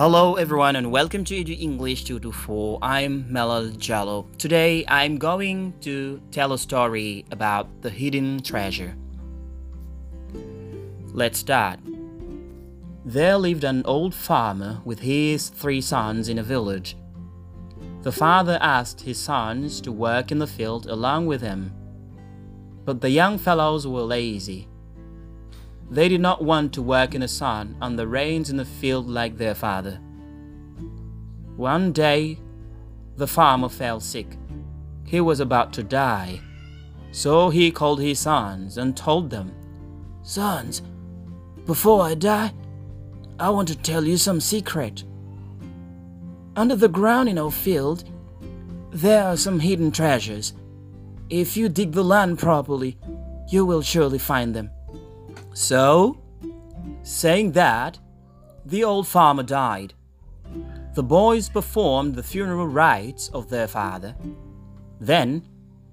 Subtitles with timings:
[0.00, 2.78] Hello everyone and welcome to Edu English 224.
[2.80, 4.24] I'm Melal Jallo.
[4.38, 8.96] Today I'm going to tell a story about the hidden treasure.
[11.12, 11.80] Let's start.
[13.04, 16.96] There lived an old farmer with his three sons in a village.
[18.00, 21.74] The father asked his sons to work in the field along with him.
[22.86, 24.66] But the young fellows were lazy.
[25.90, 29.08] They did not want to work in the sun on the rains in the field
[29.08, 30.00] like their father.
[31.56, 32.38] One day,
[33.16, 34.38] the farmer fell sick.
[35.04, 36.40] He was about to die.
[37.10, 39.52] So he called his sons and told them,
[40.22, 40.82] Sons,
[41.66, 42.52] before I die,
[43.40, 45.02] I want to tell you some secret.
[46.54, 48.04] Under the ground in our field,
[48.92, 50.52] there are some hidden treasures.
[51.30, 52.96] If you dig the land properly,
[53.48, 54.70] you will surely find them.
[55.60, 56.16] So,
[57.02, 57.98] saying that,
[58.64, 59.92] the old farmer died.
[60.94, 64.16] The boys performed the funeral rites of their father.
[65.00, 65.46] Then,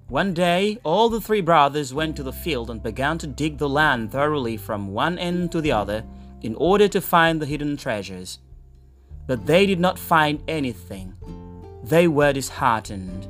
[0.06, 3.68] one day, all the three brothers went to the field and began to dig the
[3.68, 6.02] land thoroughly from one end to the other
[6.40, 8.38] in order to find the hidden treasures.
[9.26, 11.12] But they did not find anything.
[11.84, 13.28] They were disheartened.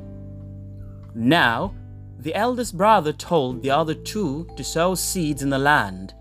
[1.13, 1.75] Now,
[2.19, 6.13] the eldest brother told the other two to sow seeds in the land.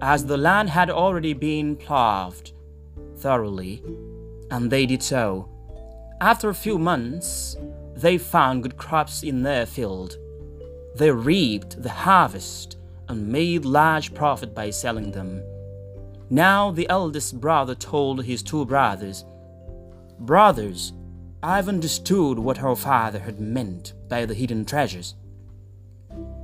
[0.00, 2.52] As the land had already been plowed
[3.16, 3.82] thoroughly,
[4.50, 5.48] and they did so.
[6.20, 7.56] After a few months,
[7.96, 10.16] they found good crops in their field.
[10.94, 12.76] They reaped the harvest
[13.08, 15.42] and made large profit by selling them.
[16.30, 19.24] Now the eldest brother told his two brothers,
[20.20, 20.92] Brothers,
[21.42, 25.14] I've understood what her father had meant by the hidden treasures.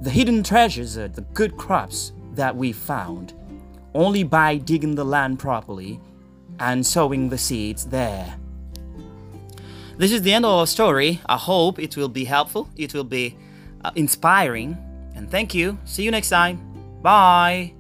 [0.01, 3.35] The hidden treasures are the good crops that we found
[3.95, 5.99] only by digging the land properly
[6.61, 8.37] and sowing the seeds there.
[9.97, 11.21] This is the end of our story.
[11.27, 13.37] I hope it will be helpful, it will be
[13.85, 14.77] uh, inspiring,
[15.15, 15.79] and thank you.
[15.85, 16.61] See you next time.
[17.03, 17.76] Bye.